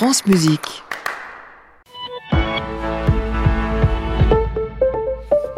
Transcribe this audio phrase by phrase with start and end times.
[0.00, 0.82] France Musique.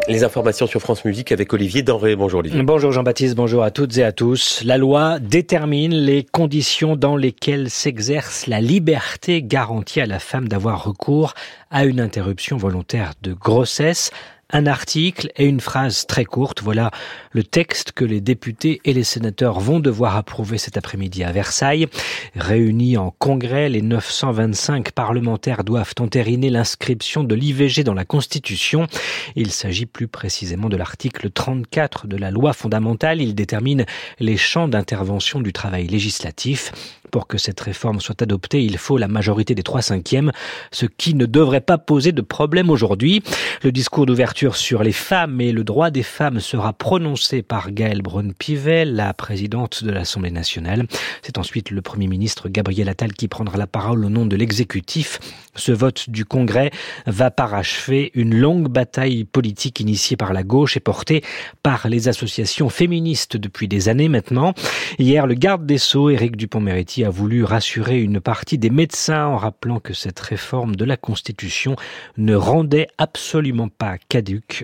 [0.09, 2.17] Les informations sur France Musique avec Olivier Denré.
[2.17, 2.61] Bonjour Olivier.
[2.61, 4.61] Bonjour Jean-Baptiste, bonjour à toutes et à tous.
[4.65, 10.83] La loi détermine les conditions dans lesquelles s'exerce la liberté garantie à la femme d'avoir
[10.83, 11.35] recours
[11.71, 14.11] à une interruption volontaire de grossesse
[14.53, 16.61] un article et une phrase très courte.
[16.61, 16.91] Voilà
[17.31, 21.87] le texte que les députés et les sénateurs vont devoir approuver cet après-midi à Versailles.
[22.35, 28.87] Réunis en congrès, les 925 parlementaires doivent entériner l'inscription de l'IVG dans la Constitution.
[29.35, 33.21] Il s'agit plus précisément de l'article 34 de la loi fondamentale.
[33.21, 33.85] Il détermine
[34.19, 36.71] les champs d'intervention du travail législatif.
[37.11, 40.31] Pour que cette réforme soit adoptée, il faut la majorité des trois cinquièmes,
[40.71, 43.21] ce qui ne devrait pas poser de problème aujourd'hui.
[43.61, 48.01] Le discours d'ouverture sur les femmes et le droit des femmes sera prononcé par Gaëlle
[48.01, 50.85] Braun-Pivet, la présidente de l'Assemblée nationale.
[51.21, 55.19] C'est ensuite le Premier ministre Gabriel Attal qui prendra la parole au nom de l'exécutif.
[55.55, 56.71] Ce vote du Congrès
[57.05, 61.23] va parachever une longue bataille politique initiée par la gauche et portée
[61.61, 64.53] par les associations féministes depuis des années maintenant.
[64.99, 69.37] Hier, le garde des Sceaux, Éric Dupont-Moretti, a voulu rassurer une partie des médecins en
[69.37, 71.75] rappelant que cette réforme de la Constitution
[72.17, 73.97] ne rendait absolument pas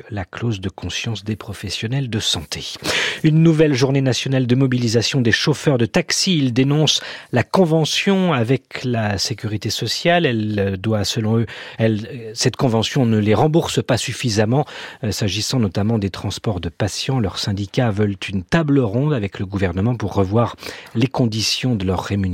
[0.10, 2.74] la clause de conscience des professionnels de santé.
[3.24, 6.38] Une nouvelle journée nationale de mobilisation des chauffeurs de taxi.
[6.38, 10.26] Ils dénoncent la convention avec la sécurité sociale.
[10.26, 11.46] Elle doit, selon eux,
[11.78, 14.66] elle, cette convention ne les rembourse pas suffisamment,
[15.04, 17.20] euh, s'agissant notamment des transports de patients.
[17.20, 20.56] Leurs syndicats veulent une table ronde avec le gouvernement pour revoir
[20.96, 22.30] les conditions de leur rémunération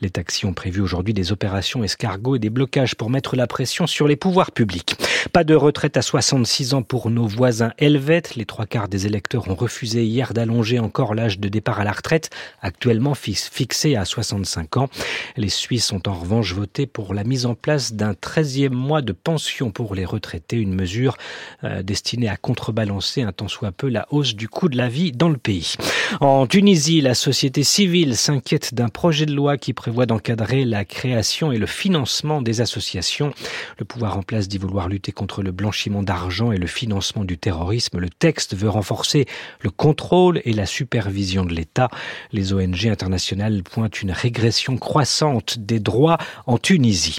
[0.00, 3.86] les taxis ont prévu aujourd'hui des opérations escargots et des blocages pour mettre la pression
[3.86, 4.96] sur les pouvoirs publics.
[5.32, 8.36] Pas de retraite à 66 ans pour nos voisins helvètes.
[8.36, 11.90] Les trois quarts des électeurs ont refusé hier d'allonger encore l'âge de départ à la
[11.90, 12.30] retraite,
[12.62, 14.88] actuellement fixé à 65 ans.
[15.36, 19.10] Les Suisses ont en revanche voté pour la mise en place d'un 13e mois de
[19.12, 21.16] pension pour les retraités, une mesure
[21.64, 25.10] euh, destinée à contrebalancer un tant soit peu la hausse du coût de la vie
[25.10, 25.74] dans le pays.
[26.20, 30.84] En Tunisie, la société civile s'inquiète d'un un projet de loi qui prévoit d'encadrer la
[30.84, 33.32] création et le financement des associations.
[33.78, 37.38] Le pouvoir en place dit vouloir lutter contre le blanchiment d'argent et le financement du
[37.38, 37.98] terrorisme.
[37.98, 39.26] Le texte veut renforcer
[39.60, 41.88] le contrôle et la supervision de l'État.
[42.32, 47.18] Les ONG internationales pointent une régression croissante des droits en Tunisie.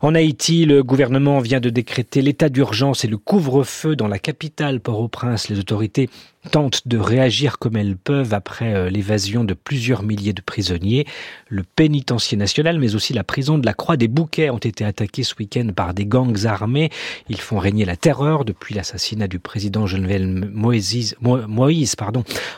[0.00, 4.80] En Haïti, le gouvernement vient de décréter l'état d'urgence et le couvre-feu dans la capitale
[4.80, 5.48] Port-au-Prince.
[5.48, 6.08] Les autorités
[6.50, 11.06] tentent de réagir comme elles peuvent après euh, l'évasion de plusieurs milliers de prisonniers.
[11.48, 15.22] Le pénitencier national, mais aussi la prison de la Croix des Bouquets ont été attaqués
[15.22, 16.90] ce week-end par des gangs armés.
[17.28, 21.94] Ils font régner la terreur depuis l'assassinat du président Geneviève Moïse, Moïse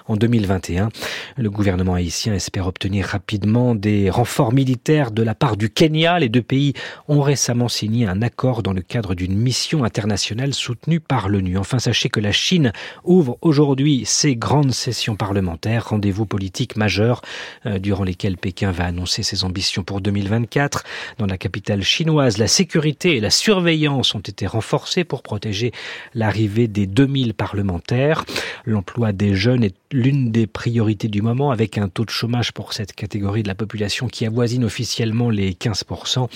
[0.07, 0.89] en 2021.
[1.37, 6.21] Le gouvernement haïtien espère obtenir rapidement des renforts militaires de la part du Kenya.
[6.21, 6.75] Les deux pays
[7.09, 11.59] ont récemment signé un accord dans le cadre d'une mission internationale soutenue par l'ONU.
[11.59, 12.73] Enfin, sachez que la Chine
[13.05, 17.23] ouvre aujourd'hui aujourd'hui ces grandes sessions parlementaires, rendez-vous politiques majeurs
[17.65, 20.85] euh, durant lesquels Pékin va annoncer ses ambitions pour 2024.
[21.17, 25.73] Dans la capitale chinoise, la sécurité et la surveillance ont été renforcées pour protéger
[26.13, 28.27] l'arrivée des 2000 parlementaires.
[28.67, 32.75] L'emploi des jeunes est l'une des priorités du moment avec un taux de chômage pour
[32.75, 36.29] cette catégorie de la population qui avoisine officiellement les 15%.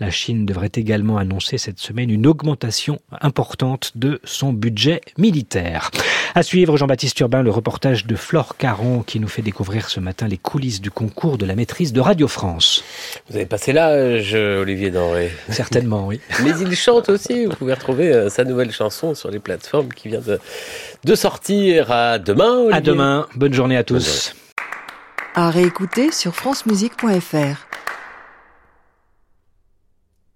[0.00, 5.90] La Chine devrait également annoncer cette semaine une augmentation importante de son budget militaire.
[6.34, 10.28] À suivre, Jean-Baptiste Urbain, le reportage de Flore Caron qui nous fait découvrir ce matin
[10.28, 12.82] les coulisses du concours de la maîtrise de Radio France.
[13.28, 16.20] Vous avez passé l'âge, Olivier Denré Certainement, oui.
[16.42, 17.44] Mais il chante aussi.
[17.44, 20.40] Vous pouvez retrouver euh, sa nouvelle chanson sur les plateformes qui vient de,
[21.04, 21.90] de sortir.
[21.90, 22.74] À demain, Olivier.
[22.74, 23.26] À demain.
[23.34, 24.34] Bonne journée à tous.
[25.34, 27.67] À réécouter sur francemusique.fr.